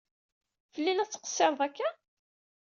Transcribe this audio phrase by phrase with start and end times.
[0.73, 1.89] Fell-i i la tettqessiṛeḍ akka?